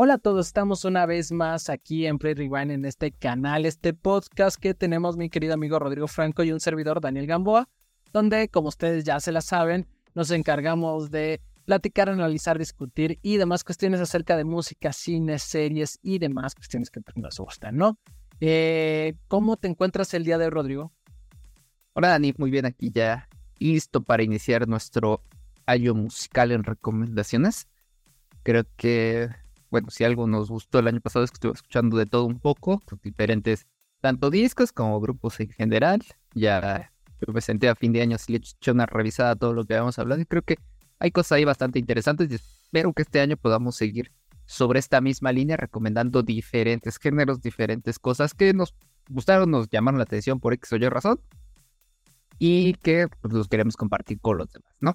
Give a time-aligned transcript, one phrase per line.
[0.00, 3.94] Hola a todos, estamos una vez más aquí en Play Rewind en este canal, este
[3.94, 7.68] podcast que tenemos mi querido amigo Rodrigo Franco y un servidor Daniel Gamboa,
[8.12, 13.64] donde como ustedes ya se la saben, nos encargamos de platicar, analizar, discutir y demás
[13.64, 17.98] cuestiones acerca de música, cine, series y demás cuestiones que nos gustan, ¿no?
[18.40, 20.92] Eh, ¿Cómo te encuentras el día de hoy, Rodrigo?
[21.94, 23.28] Hola Dani, muy bien aquí ya
[23.58, 25.24] listo para iniciar nuestro
[25.66, 27.66] año musical en recomendaciones.
[28.44, 29.28] Creo que
[29.70, 32.40] bueno, si algo nos gustó el año pasado es que estuve escuchando de todo un
[32.40, 33.66] poco, diferentes,
[34.00, 36.02] tanto discos como grupos en general.
[36.34, 36.92] Ya
[37.26, 39.74] me senté a fin de año, así le eché una revisada a todo lo que
[39.74, 40.58] habíamos hablado y creo que
[40.98, 44.12] hay cosas ahí bastante interesantes y espero que este año podamos seguir
[44.46, 48.74] sobre esta misma línea recomendando diferentes géneros, diferentes cosas que nos
[49.08, 51.20] gustaron, nos llamaron la atención por X o Y razón
[52.38, 54.94] y que pues, los queremos compartir con los demás, ¿no?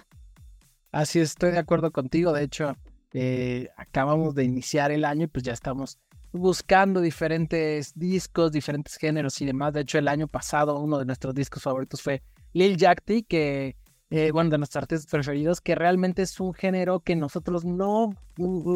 [0.91, 2.33] Así estoy de acuerdo contigo.
[2.33, 2.75] De hecho,
[3.13, 5.99] eh, acabamos de iniciar el año y pues ya estamos
[6.31, 9.73] buscando diferentes discos, diferentes géneros y demás.
[9.73, 13.75] De hecho, el año pasado uno de nuestros discos favoritos fue Lil Yachty, que,
[14.09, 18.15] eh, bueno, de nuestros artistas preferidos, que realmente es un género que nosotros no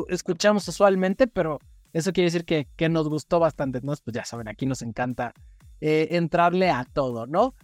[0.08, 1.60] escuchamos usualmente, pero
[1.94, 3.94] eso quiere decir que, que nos gustó bastante, ¿no?
[4.04, 5.34] Pues ya saben, aquí nos encanta
[5.82, 7.56] eh, entrarle a todo, ¿no?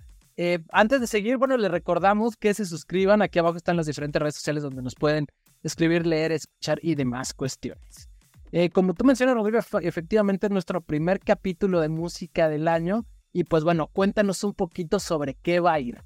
[0.71, 3.21] antes de seguir, bueno, les recordamos que se suscriban.
[3.21, 5.27] Aquí abajo están las diferentes redes sociales donde nos pueden
[5.63, 8.09] escribir, leer, escuchar y demás cuestiones.
[8.51, 13.05] Eh, como tú mencionas, Rodrigo, efectivamente es nuestro primer capítulo de música del año.
[13.31, 16.03] Y pues bueno, cuéntanos un poquito sobre qué va a ir.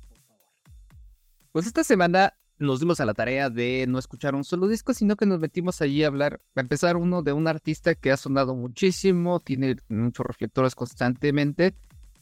[1.52, 5.16] Pues esta semana nos dimos a la tarea de no escuchar un solo disco, sino
[5.16, 8.56] que nos metimos allí a hablar, a empezar uno de un artista que ha sonado
[8.56, 11.76] muchísimo, tiene muchos reflectores constantemente,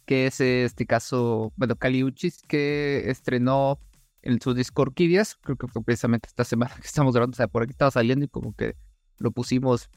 [0.05, 3.79] que es este caso, bueno, Caliuchis, que estrenó
[4.25, 7.47] en su disco Orquídeas, creo que fue precisamente esta semana que estamos grabando, o sea,
[7.47, 8.75] por aquí estaba saliendo y como que
[9.17, 9.89] lo pusimos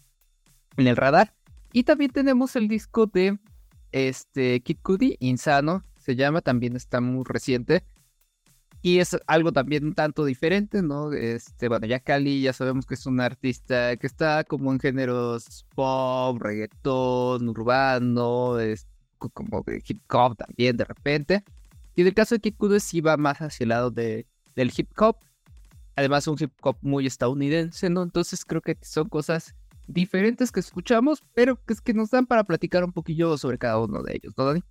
[0.76, 1.34] en el radar.
[1.72, 3.38] Y también tenemos el disco de
[3.90, 7.84] este Kid Cudi, Insano, se llama, también está muy reciente.
[8.80, 11.12] Y es algo también un tanto diferente, ¿no?
[11.12, 15.67] Este, bueno, ya Cali ya sabemos que es un artista que está como en géneros
[15.74, 18.86] pop, reggaetón, urbano, es
[19.18, 21.44] como hip hop también de repente.
[21.98, 24.73] Y en el caso de Kid Cudi sí va más hacia el lado de, del
[24.77, 25.17] hip hop.
[25.97, 28.05] Además, un hip hop muy estadounidense, ¿no?
[28.05, 29.57] Entonces creo que son cosas
[29.89, 33.81] diferentes que escuchamos, pero que es que nos dan para platicar un poquillo sobre cada
[33.81, 34.63] uno de ellos, ¿no, Dani?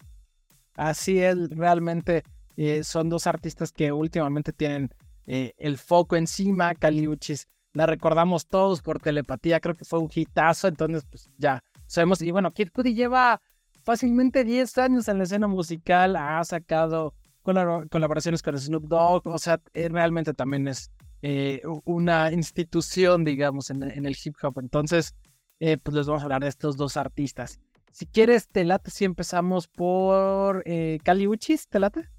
[0.77, 2.23] Así es, realmente
[2.55, 4.89] eh, son dos artistas que últimamente tienen
[5.25, 6.75] eh, el foco encima.
[6.75, 12.21] Caliuchis, la recordamos todos por telepatía, creo que fue un hitazo, entonces pues ya sabemos.
[12.21, 13.41] Y bueno, Kid Cudi lleva
[13.87, 19.61] fácilmente 10 años en la escena musical, ha sacado colaboraciones con Snoop Dogg, o sea,
[19.73, 24.59] eh, realmente también es eh, una institución, digamos, en, el hip hop.
[24.59, 25.15] Entonces,
[25.61, 27.61] eh, pues les vamos a hablar de estos dos artistas.
[27.93, 32.09] Si quieres, te late si empezamos por eh, Uchis, ¿te late?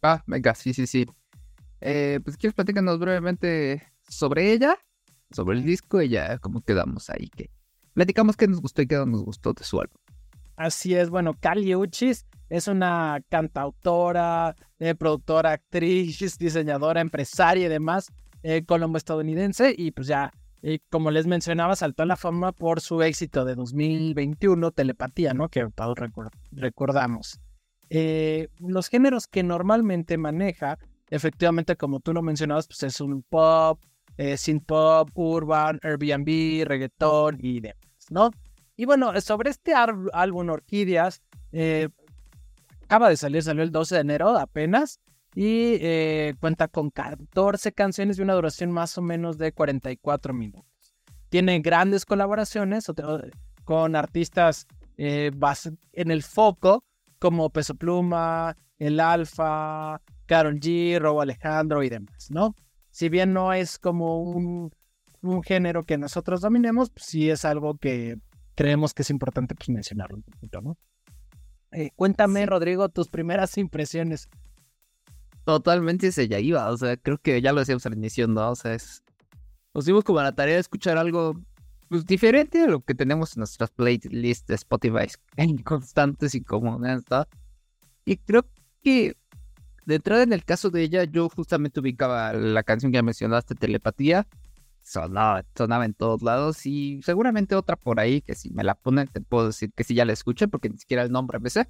[0.00, 1.04] Ah, venga, sí, sí, sí.
[1.80, 4.78] pues quieres platícanos brevemente sobre ella,
[5.30, 7.28] sobre el disco y ya cómo quedamos ahí.
[7.28, 7.50] Que
[7.92, 10.00] platicamos qué nos gustó y qué no nos gustó de su álbum.
[10.60, 18.12] Así es, bueno, Kali Uchis es una cantautora, eh, productora, actriz, diseñadora, empresaria y demás,
[18.42, 23.00] eh, colombo-estadounidense, y pues ya, eh, como les mencionaba, saltó a la fama por su
[23.00, 25.48] éxito de 2021, Telepatía, ¿no?
[25.48, 25.96] Que todos
[26.52, 27.40] recordamos.
[28.58, 30.78] los géneros que normalmente maneja,
[31.08, 33.80] efectivamente, como tú lo mencionabas, pues es un pop,
[34.36, 37.78] synth pop, urban, Airbnb, reggaetón y demás,
[38.10, 38.30] ¿no?
[38.80, 41.20] Y bueno, sobre este álbum Orquídeas,
[41.52, 41.90] eh,
[42.84, 45.00] acaba de salir, salió el 12 de enero apenas.
[45.34, 50.94] Y eh, cuenta con 14 canciones y una duración más o menos de 44 minutos.
[51.28, 52.86] Tiene grandes colaboraciones
[53.64, 54.66] con artistas
[54.96, 55.30] eh,
[55.92, 56.82] en el foco,
[57.18, 62.54] como Peso Pluma, El Alfa, Karol G, Robo Alejandro y demás, ¿no?
[62.90, 64.72] Si bien no es como un,
[65.20, 68.16] un género que nosotros dominemos, pues sí es algo que
[68.54, 70.76] creemos que es importante pues, mencionarlo un poquito, ¿no?
[71.72, 74.28] Eh, cuéntame, Rodrigo, tus primeras impresiones.
[75.44, 78.50] Totalmente se ya iba, o sea, creo que ya lo decíamos al inicio, ¿no?
[78.50, 79.02] O sea, es...
[79.74, 81.34] nos dimos como la tarea de escuchar algo
[81.88, 85.06] pues, diferente a lo que tenemos en nuestras playlists de Spotify
[85.64, 87.26] constantes y comunes, ¿no?
[88.04, 88.46] Y creo
[88.82, 89.16] que
[89.86, 94.26] de entrada en el caso de ella, yo justamente ubicaba la canción que mencionaste, Telepatía,
[94.90, 99.06] sonaba, sonaba en todos lados y seguramente otra por ahí que si me la ponen
[99.06, 101.68] te puedo decir que si ya la escuché porque ni siquiera el nombre me sé.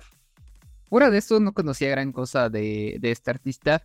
[0.89, 3.83] Fuera de eso no conocía gran cosa de, de este artista.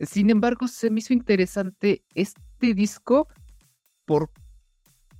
[0.00, 3.28] Sin embargo, se me hizo interesante este disco
[4.04, 4.30] por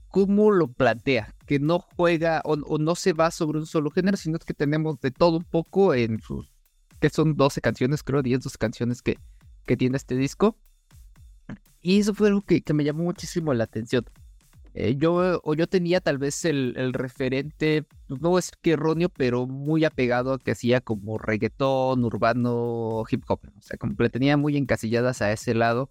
[0.09, 4.39] cómo lo plantea, que no juega o, no se va sobre un solo género, sino
[4.39, 6.53] que tenemos de todo un poco en sus,
[7.01, 9.19] que son 12 canciones, creo, 10, 12 canciones que,
[9.65, 10.57] que tiene este disco.
[11.85, 14.07] Y eso fue algo que, que me llamó muchísimo la atención.
[14.73, 19.47] Eh, yo, o yo tenía tal vez el, el, referente, no decir que erróneo, pero
[19.47, 23.41] muy apegado a que hacía como reggaetón, urbano, hip hop.
[23.59, 25.91] O sea, como le tenía muy encasilladas a ese lado.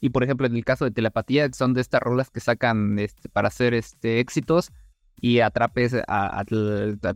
[0.00, 3.28] Y por ejemplo, en el caso de Telepatía, son de estas rolas que sacan este,
[3.28, 4.72] para hacer este, éxitos
[5.20, 6.44] y atrapes a,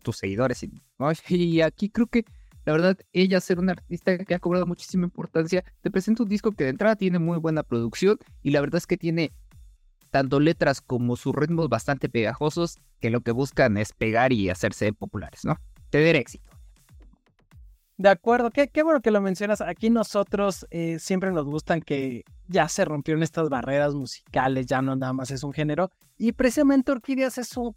[0.03, 0.63] tus seguidores.
[1.29, 2.27] Y, aquí creo que,
[2.71, 6.53] la verdad, ella ser una artista que ha cobrado muchísima importancia, te presenta un disco
[6.53, 9.33] que de entrada tiene muy buena producción y la verdad es que tiene
[10.11, 14.93] tanto letras como sus ritmos bastante pegajosos que lo que buscan es pegar y hacerse
[14.93, 15.57] populares, ¿no?
[15.91, 16.49] Tener éxito.
[17.97, 19.61] De acuerdo, qué, qué bueno que lo mencionas.
[19.61, 24.95] Aquí nosotros eh, siempre nos gustan que ya se rompieron estas barreras musicales, ya no
[24.95, 25.91] nada más es un género.
[26.17, 27.75] Y precisamente Orquídeas es un,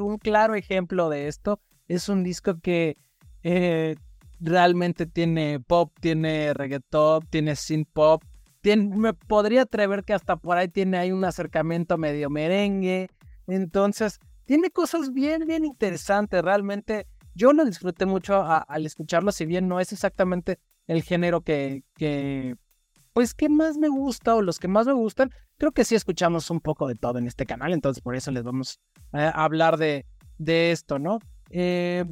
[0.00, 1.60] un claro ejemplo de esto.
[1.88, 2.96] Es un disco que
[3.42, 3.96] eh,
[4.40, 8.22] realmente tiene pop, tiene reggaeton, tiene synth pop.
[8.62, 13.10] me podría atrever que hasta por ahí tiene ahí un acercamiento medio merengue.
[13.46, 16.42] Entonces, tiene cosas bien, bien interesantes.
[16.42, 21.84] Realmente yo lo disfruté mucho al escucharlo, si bien no es exactamente el género que,
[21.96, 22.56] que,
[23.12, 25.30] pues, que más me gusta o los que más me gustan.
[25.56, 28.42] Creo que sí escuchamos un poco de todo en este canal, entonces por eso les
[28.42, 28.80] vamos
[29.12, 30.06] a hablar de,
[30.38, 31.18] de esto, ¿no?
[31.50, 32.04] Eh,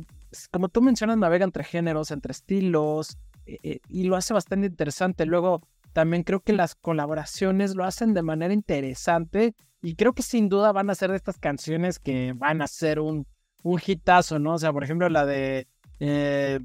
[0.50, 5.26] como tú mencionas, navega entre géneros, entre estilos, eh, eh, y lo hace bastante interesante.
[5.26, 10.48] Luego, también creo que las colaboraciones lo hacen de manera interesante, y creo que sin
[10.48, 13.26] duda van a ser de estas canciones que van a ser un
[13.62, 14.54] un hitazo, ¿no?
[14.54, 15.66] O sea, por ejemplo, la de
[16.00, 16.60] eh,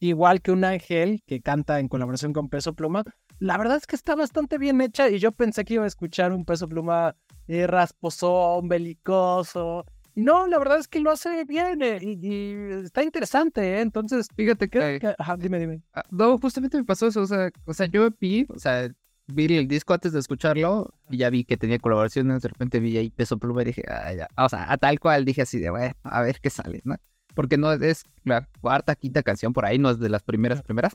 [0.00, 3.04] Igual que un ángel que canta en colaboración con Peso Pluma,
[3.38, 6.32] la verdad es que está bastante bien hecha y yo pensé que iba a escuchar
[6.32, 7.16] un Peso Pluma
[7.48, 9.86] eh, rasposón, belicoso.
[10.14, 13.80] Y no, la verdad es que lo hace bien eh, y, está interesante, ¿eh?
[13.80, 15.14] Entonces, fíjate que...
[15.18, 15.82] Ajá, dime, dime.
[15.92, 18.88] Ah, no, justamente me pasó eso, o sea, o sea yo vi, o sea,
[19.26, 22.96] vi el disco antes de escucharlo y ya vi que tenía colaboraciones, de repente vi
[22.96, 24.28] ahí Peso Pluma y dije, ah, ya.
[24.36, 26.94] o sea, a tal cual dije así de, bueno, a ver qué sale, ¿no?
[27.34, 30.92] Porque no es la cuarta, quinta canción por ahí, no es de las primeras, primeras.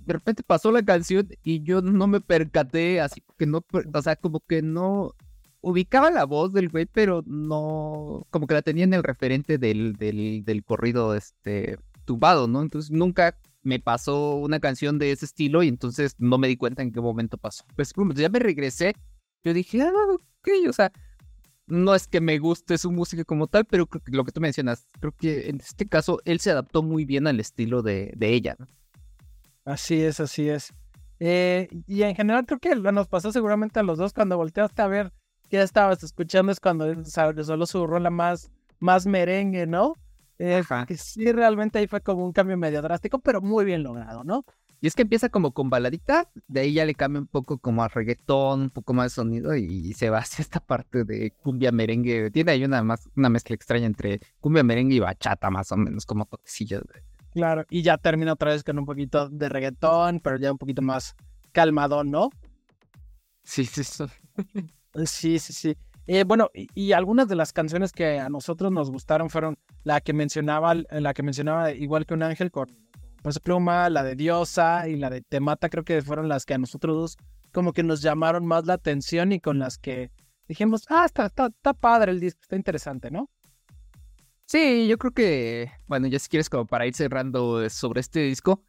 [0.00, 3.64] De repente pasó la canción y yo no me percaté, así que no,
[3.94, 5.14] o sea, como que no
[5.64, 9.94] ubicaba la voz del güey, pero no, como que la tenía en el referente del,
[9.94, 12.62] del, del corrido, este, tumbado, ¿no?
[12.62, 16.82] Entonces nunca me pasó una canción de ese estilo y entonces no me di cuenta
[16.82, 17.64] en qué momento pasó.
[17.76, 18.94] Pues ya me regresé,
[19.42, 20.92] yo dije, ah, ok, o sea,
[21.66, 25.12] no es que me guste su música como tal, pero lo que tú mencionas, creo
[25.12, 28.54] que en este caso él se adaptó muy bien al estilo de, de ella.
[28.58, 28.66] ¿no?
[29.64, 30.74] Así es, así es.
[31.20, 34.88] Eh, y en general creo que nos pasó seguramente a los dos cuando volteaste a
[34.88, 35.12] ver
[35.48, 38.50] qué estabas escuchando, es cuando solo su rola más,
[38.80, 39.94] más merengue, ¿no?
[40.36, 44.44] que sí, realmente ahí fue como un cambio medio drástico, pero muy bien logrado, ¿no?
[44.80, 47.82] Y es que empieza como con baladita, de ahí ya le cambia un poco como
[47.82, 51.72] a reggaetón, un poco más de sonido y, se va hacia esta parte de cumbia
[51.72, 52.30] merengue.
[52.30, 56.04] Tiene ahí una, más, una mezcla extraña entre cumbia merengue y bachata, más o menos,
[56.04, 56.82] como toquecillos.
[57.32, 60.82] Claro, y ya termina otra vez con un poquito de reggaetón, pero ya un poquito
[60.82, 61.16] más
[61.52, 62.28] calmado, ¿no?
[63.42, 64.04] Sí, sí, sí.
[65.04, 65.76] Sí, sí, sí.
[66.06, 70.12] Eh, bueno, y, algunas de las canciones que a nosotros nos gustaron fueron la que
[70.12, 72.68] mencionaba, la que mencionaba igual que un ángel con
[73.22, 76.58] pues Pluma, la de Diosa y la de Temata, creo que fueron las que a
[76.58, 77.16] nosotros dos
[77.52, 80.10] como que nos llamaron más la atención y con las que
[80.46, 83.30] dijimos, ah, está, está, está padre el disco, está interesante, ¿no?
[84.44, 88.62] Sí, yo creo que, bueno, ya si quieres como para ir cerrando sobre este disco,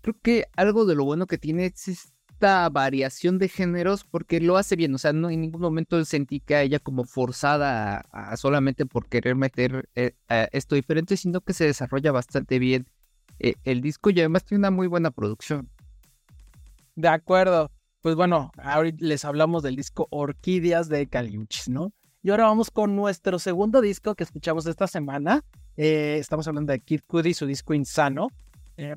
[0.00, 4.76] creo que algo de lo bueno que tiene es variación de géneros porque lo hace
[4.76, 9.08] bien, o sea, no en ningún momento sentí que ella como forzada a, solamente por
[9.08, 10.12] querer meter eh,
[10.52, 12.86] esto diferente, sino que se desarrolla bastante bien
[13.38, 15.68] eh, el disco y además tiene una muy buena producción.
[16.96, 21.92] De acuerdo, pues bueno, ahorita les hablamos del disco Orquídeas de Caliuchis, ¿no?
[22.22, 25.44] Y ahora vamos con nuestro segundo disco que escuchamos esta semana.
[25.76, 28.28] Eh, estamos hablando de Kid Cudi, su disco Insano.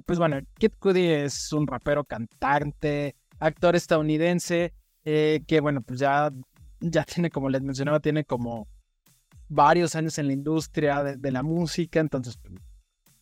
[0.06, 4.74] pues bueno, Kid Cudi es un rapero cantante, actor estadounidense
[5.06, 6.32] eh, que, bueno, pues ya,
[6.80, 8.68] ya tiene, como les mencionaba, tiene como
[9.48, 12.56] varios años en la industria de, la música, entonces pues,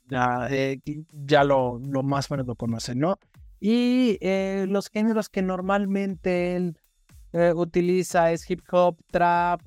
[0.07, 0.79] ya, eh,
[1.12, 3.19] ya lo, lo, más o menos lo conocen, ¿no?
[3.60, 6.77] Y eh, los géneros que normalmente él
[7.55, 9.62] utiliza es hip hop, trap,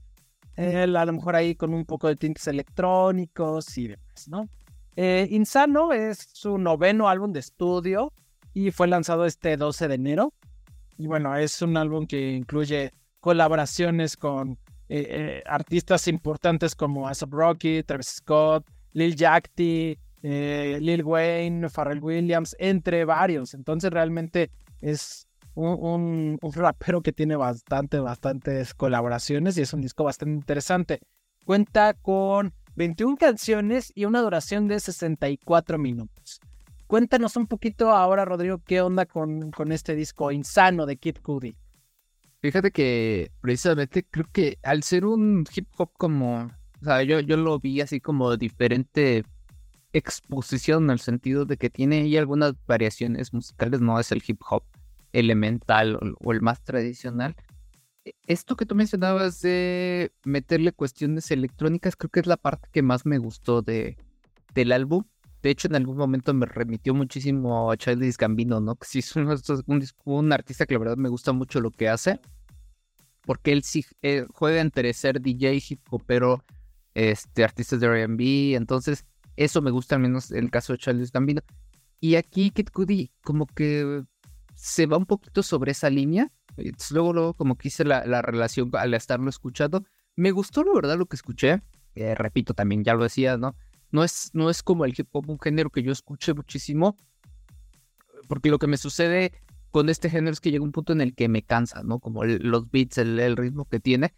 [0.56, 4.48] él a lo mejor ahí con un poco de tintes electrónicos y demás, ¿no?
[4.96, 8.12] Insano es su noveno álbum de estudio
[8.58, 10.34] y fue lanzado este 12 de enero.
[10.96, 14.58] Y bueno, es un álbum que incluye colaboraciones con
[15.46, 23.54] artistas importantes como Asap Rocky, Travis Scott, Lil Yachty, Lil Wayne, Pharrell Williams, entre varios.
[23.54, 24.50] Entonces realmente
[24.80, 31.00] es un, un, rapero que tiene bastante, bastantes colaboraciones y es un disco bastante interesante.
[31.44, 36.27] Cuenta con 21 canciones y una duración de 64 minutos.
[36.88, 41.54] Cuéntanos un poquito ahora, Rodrigo, qué onda con, con este disco insano de Kid Cudi.
[42.40, 46.44] Fíjate que precisamente creo que al ser un hip hop como,
[46.80, 49.24] o sea, yo, yo lo vi así como diferente
[49.92, 54.40] exposición en el sentido de que tiene ahí algunas variaciones musicales, no es el hip
[54.48, 54.62] hop
[55.12, 57.36] elemental o, el más tradicional.
[58.06, 62.80] E, esto que tú mencionabas de meterle cuestiones electrónicas, creo que es la parte que
[62.80, 63.98] más me gustó de,
[64.54, 65.04] del álbum.
[65.42, 68.76] De hecho, en algún momento me remitió muchísimo a Childish Gambino, ¿no?
[68.76, 72.20] Que sí es un, artista que la verdad me gusta mucho lo que hace.
[73.22, 76.44] Porque él sí eh, juega entre ser DJ, hip hopero,
[76.94, 78.54] este, artistas de R&B.
[78.54, 79.04] Entonces,
[79.36, 81.42] eso me gusta al menos el caso de Childish Gambino.
[82.00, 84.02] Y aquí Kid Cudi como que
[84.54, 86.32] se va un poquito sobre esa línea.
[86.90, 89.84] luego, luego, como que hice la, relación al estarlo escuchando.
[90.16, 91.62] Me gustó, la verdad, lo que escuché.
[91.94, 93.54] Eh, repito, también ya lo decía, ¿no?
[93.90, 96.96] No es, no es como el hip hop, un género que yo escuché muchísimo.
[98.28, 99.32] Porque lo que me sucede
[99.70, 101.98] con este género es que llega un punto en el que me cansa, ¿no?
[101.98, 104.14] Como los beats, el, ritmo que tiene.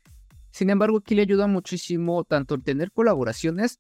[0.51, 3.79] Sin embargo, aquí le ayuda muchísimo tanto el tener colaboraciones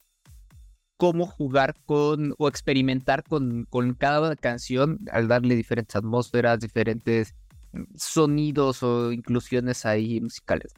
[0.97, 7.35] cómo jugar con o experimentar con, con cada canción al darle diferentes atmósferas, diferentes
[7.97, 10.73] sonidos o inclusiones ahí musicales.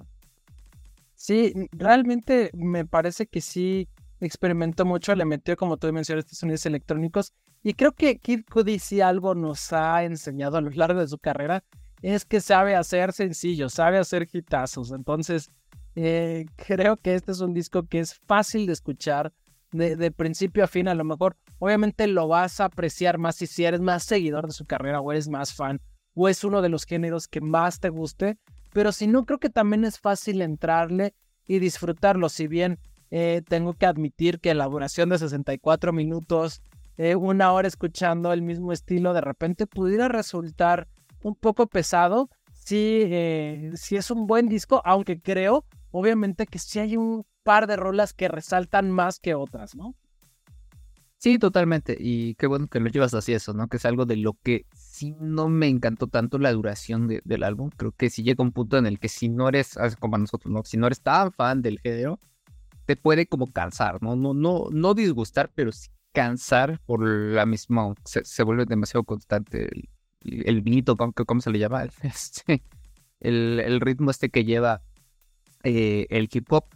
[1.14, 3.88] Sí, realmente me parece que sí
[4.26, 7.32] experimentó mucho, le metió, como tú mencionaste, sonidos electrónicos.
[7.62, 11.18] Y creo que Kid Cudi si algo nos ha enseñado a lo largo de su
[11.18, 11.64] carrera,
[12.02, 14.90] es que sabe hacer sencillos, sabe hacer hitazos.
[14.92, 15.50] Entonces,
[15.94, 19.32] eh, creo que este es un disco que es fácil de escuchar,
[19.72, 23.80] de, principio a fin, a lo mejor, obviamente lo vas a apreciar más si, eres
[23.80, 25.80] más seguidor de su carrera o eres más fan
[26.14, 28.36] o es uno de los géneros que más te guste,
[28.72, 31.14] pero si no, creo que también es fácil entrarle
[31.46, 32.78] y disfrutarlo, si bien
[33.14, 36.62] eh, tengo que admitir que la duración de 64 minutos,
[36.96, 40.88] eh, una hora escuchando el mismo estilo, de repente pudiera resultar
[41.22, 42.30] un poco pesado.
[42.54, 47.66] Si, eh, si es un buen disco, aunque creo, obviamente, que si hay un par
[47.66, 49.94] de rolas que resaltan más que otras, ¿no?
[51.18, 51.98] Sí, totalmente.
[52.00, 53.68] Y qué bueno que lo llevas así eso, ¿no?
[53.68, 57.68] Que es algo de lo que sí no me encantó tanto la duración del álbum.
[57.76, 60.50] Creo que sí llega un punto en el que si no eres, como a nosotros,
[60.50, 60.62] ¿no?
[60.64, 62.18] Si no eres tan fan del género,
[62.86, 64.16] te puede como cansar, ¿no?
[64.16, 69.68] No, no, no disgustar, pero sí cansar por la misma, se, vuelve demasiado constante
[70.20, 70.84] el, el
[71.26, 71.84] ¿cómo, se le llama?
[72.02, 72.62] Este,
[73.20, 74.82] el, el ritmo este que lleva
[75.64, 76.66] eh, el hip hop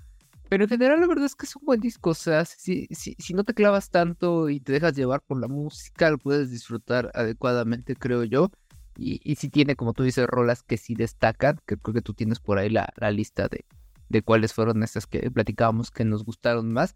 [0.48, 3.16] pero en general la verdad es que es un buen disco, o sea, si, si,
[3.18, 7.10] si no te clavas tanto y te dejas llevar por la música, lo puedes disfrutar
[7.14, 8.50] adecuadamente, creo yo.
[8.96, 12.14] Y, y si tiene, como tú dices, rolas que sí destacan, que creo que tú
[12.14, 13.64] tienes por ahí la, la lista de,
[14.08, 16.94] de cuáles fueron estas que platicábamos que nos gustaron más.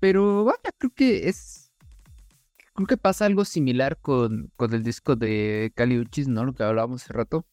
[0.00, 1.72] Pero vaya, creo que es.
[2.74, 6.44] Creo que pasa algo similar con, con el disco de Cali Uchis, ¿no?
[6.44, 7.46] Lo que hablábamos hace rato.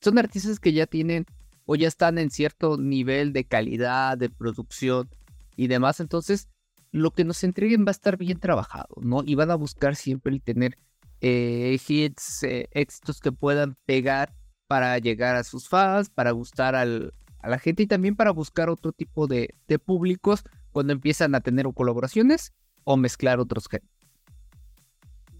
[0.00, 1.26] Son artistas que ya tienen
[1.66, 5.10] o ya están en cierto nivel de calidad, de producción
[5.56, 5.98] y demás.
[6.00, 6.48] Entonces,
[6.92, 9.22] lo que nos entreguen va a estar bien trabajado, ¿no?
[9.24, 10.78] Y van a buscar siempre el tener
[11.20, 14.32] eh, hits, eh, éxitos que puedan pegar
[14.68, 16.74] para llegar a sus fans, para gustar
[17.40, 21.40] a la gente y también para buscar otro tipo de, de públicos cuando empiezan a
[21.40, 22.52] tener colaboraciones
[22.84, 23.90] o mezclar otros géneros.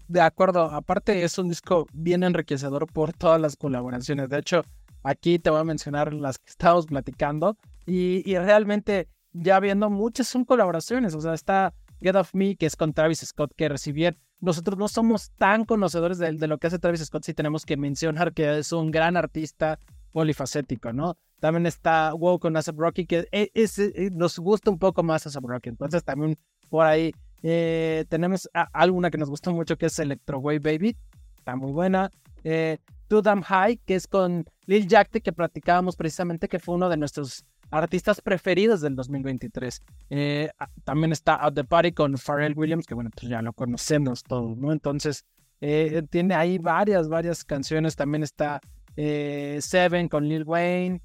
[0.07, 4.29] De acuerdo, aparte es un disco bien enriquecedor por todas las colaboraciones.
[4.29, 4.63] De hecho,
[5.03, 10.45] Aquí te voy a mencionar las que estamos platicando y, realmente ya viendo muchas son
[10.45, 11.15] colaboraciones.
[11.15, 14.17] O sea, está Get Off Me, que es con Travis Scott, que recibir.
[14.41, 18.33] Nosotros no somos tan conocedores de, lo que hace Travis Scott, si tenemos que mencionar
[18.33, 19.79] que es un gran artista
[20.11, 21.17] polifacético, ¿no?
[21.39, 25.45] También está Wow con Asap Rocky, que e, eh, nos gusta un poco más Asap
[25.45, 25.69] Rocky.
[25.69, 26.37] Entonces también
[26.69, 27.11] por ahí
[27.41, 30.97] eh, tenemos alguna que nos gusta mucho, que es Electro Wave Baby.
[31.37, 32.11] Está muy buena.
[32.43, 36.89] Eh, Too Damn High, que es con Lil Yachty, que platicábamos precisamente que fue uno
[36.89, 39.81] de nuestros artistas preferidos del 2023.
[40.09, 40.49] Eh,
[40.83, 44.57] también está Out the Party con Pharrell Williams, que bueno, pues ya lo conocemos todos,
[44.57, 44.71] ¿no?
[44.71, 45.25] Entonces,
[45.59, 47.95] tiene ahí varias, varias canciones.
[47.95, 48.61] También está
[49.01, 51.01] eh, Seven con Lil Wayne.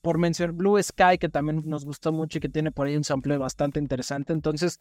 [0.00, 3.02] por mencionar Blue Sky, que también nos gustó mucho y que tiene por ahí un
[3.02, 4.32] sample bastante interesante.
[4.32, 4.78] Entonces,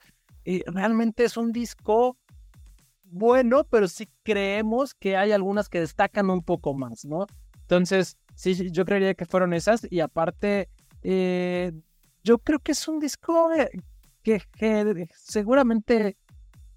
[0.67, 2.17] realmente es un disco
[3.05, 7.25] bueno, pero sí creemos que hay algunas que destacan un poco más, ¿no?
[7.62, 9.88] Entonces, sí, yo creería que fueron esas.
[9.89, 10.69] Y aparte,
[11.01, 11.72] eh,
[12.24, 13.72] yo creo que es un disco eh,
[14.22, 16.17] que seguramente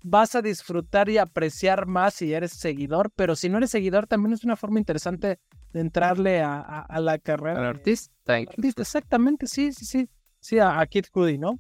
[0.03, 4.33] vas a disfrutar y apreciar más si eres seguidor, pero si no eres seguidor también
[4.33, 5.41] es una forma interesante
[5.73, 7.59] de entrarle a, a, la carrera.
[7.59, 8.13] Al artista.
[8.27, 8.83] artista.
[8.83, 10.09] Exactamente, sí, sí, sí.
[10.41, 11.59] Sí, a, Kid Cudi, ¿no?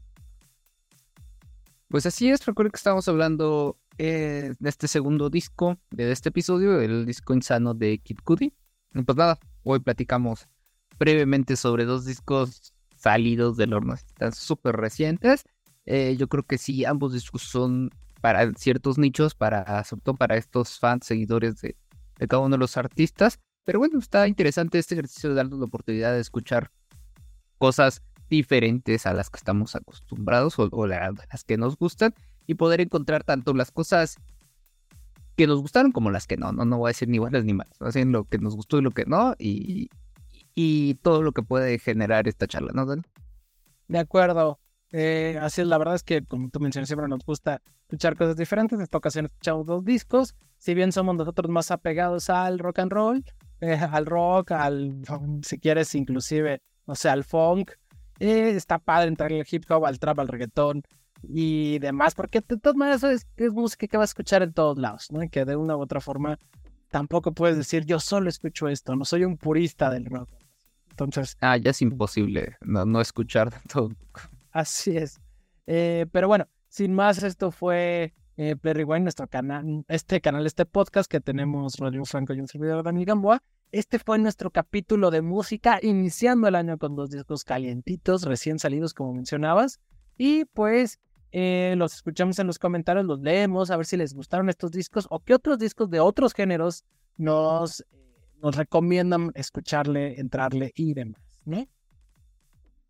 [1.88, 6.80] Pues así es, recuerdo que estamos hablando eh, de este segundo disco de este episodio,
[6.80, 8.54] el disco insano de Kid Cudi.
[8.94, 10.48] Y pues nada, hoy platicamos
[10.98, 15.44] brevemente sobre dos discos salidos del horno, están súper recientes.
[15.86, 20.36] Eh, yo creo que sí, ambos discos son para ciertos nichos, para, sobre todo para
[20.36, 21.76] estos fans, seguidores de,
[22.28, 23.38] cada uno de los artistas.
[23.64, 26.70] Pero bueno, está interesante este ejercicio de darnos la oportunidad de escuchar
[27.58, 32.14] cosas diferentes a las que estamos acostumbrados o, las que nos gustan
[32.46, 34.16] y poder encontrar tanto las cosas
[35.36, 36.52] que nos gustaron como las que no.
[36.52, 37.78] No, no voy a decir ni buenas ni malas.
[37.78, 39.90] Voy lo que nos gustó y lo que no y,
[40.54, 44.58] y todo lo que puede generar esta charla, ¿no, De acuerdo.
[44.92, 48.36] Eh, así es, la verdad es que, como tú mencionas, siempre nos gusta escuchar cosas
[48.36, 48.78] diferentes.
[48.78, 50.34] En esta ocasión escuchamos dos discos.
[50.58, 53.24] Si bien somos nosotros más apegados al rock and roll,
[53.60, 55.02] eh, al rock, al,
[55.42, 57.72] si quieres, inclusive, no sé, al funk,
[58.18, 60.82] eh, está padre entrar al hip hop, al trap, al reggaetón
[61.22, 65.08] y demás, porque de todas maneras es, música que vas a escuchar en todos lados,
[65.10, 65.20] ¿no?
[65.30, 66.38] Que de una u otra forma
[66.90, 70.28] tampoco puedes decir, yo solo escucho esto, no soy un purista del rock.
[70.90, 71.36] Entonces.
[71.40, 73.90] Ah, ya es imposible no, no escuchar todo.
[74.52, 75.20] Así es.
[75.66, 80.64] Eh, pero bueno, sin más, esto fue eh, Play Rewind, nuestro canal, este canal, este
[80.64, 83.42] podcast que tenemos Rodrigo Franco y un servidor Daniel Gamboa.
[83.70, 88.94] Este fue nuestro capítulo de música, iniciando el año con dos discos calientitos, recién salidos,
[88.94, 89.80] como mencionabas.
[90.16, 90.98] Y pues
[91.32, 95.06] eh, los escuchamos en los comentarios, los leemos, a ver si les gustaron estos discos
[95.10, 96.84] o qué otros discos de otros géneros
[97.18, 97.84] nos,
[98.40, 101.66] nos recomiendan escucharle, entrarle y demás, ¿no?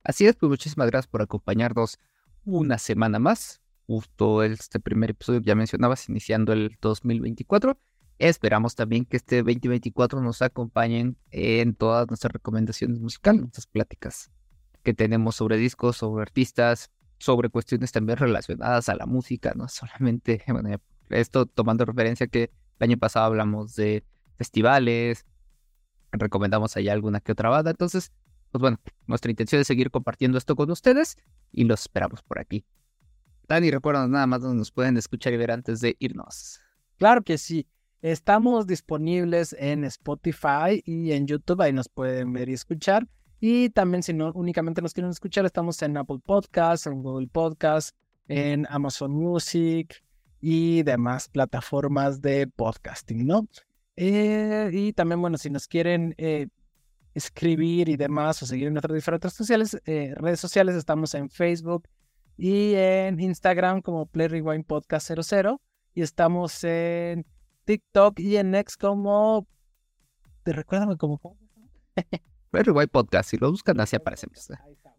[0.08, 1.98] Así es, pues muchísimas gracias por acompañarnos
[2.46, 3.60] una semana más.
[3.86, 7.78] Justo este primer episodio que ya mencionabas, iniciando el 2024.
[8.18, 14.30] Esperamos también que este 2024 nos acompañen en todas nuestras recomendaciones musicales, nuestras pláticas
[14.82, 20.42] que tenemos sobre discos, sobre artistas, sobre cuestiones también relacionadas a la música, no solamente,
[20.48, 20.74] bueno,
[21.10, 24.04] esto tomando referencia que el año pasado hablamos de
[24.36, 25.26] festivales,
[26.12, 28.10] recomendamos allá alguna que otra banda, entonces
[28.50, 31.16] pues bueno, nuestra intención es seguir compartiendo esto con ustedes
[31.52, 32.64] y los esperamos por aquí.
[33.48, 36.61] Dani, recuerda nada más donde nos pueden escuchar y ver antes de irnos.
[36.98, 37.66] Claro que sí.
[38.00, 43.08] Estamos disponibles en Spotify y en YouTube, ahí nos pueden ver y escuchar.
[43.40, 47.94] Y también si no únicamente nos quieren escuchar, estamos en Apple Podcasts, en Google Podcasts,
[48.28, 50.02] en Amazon Music
[50.40, 53.48] y demás plataformas de podcasting, ¿no?
[53.96, 56.48] Eh, y también, bueno, si nos quieren eh,
[57.18, 60.74] escribir y demás o seguir en nuestras diferentes sociales, eh, redes sociales.
[60.74, 61.88] Estamos en Facebook
[62.37, 65.61] y en Instagram como Play Rewind Podcast 00
[65.94, 67.26] y estamos en
[67.64, 69.46] TikTok y en Next como...
[70.44, 71.20] ¿Te recuerdan como...
[72.50, 74.48] Play Rewind Podcast, si lo buscan así aparecemos.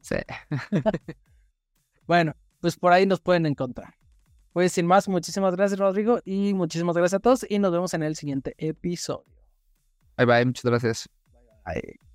[0.02, 0.16] Sí.
[2.08, 3.96] bueno, pues por ahí nos pueden encontrar.
[4.52, 8.04] Pues sin más, muchísimas gracias Rodrigo y muchísimas gracias a todos y nos vemos en
[8.04, 9.26] el siguiente episodio.
[10.18, 11.10] Bye bye, muchas gracias.
[11.66, 12.09] Bye.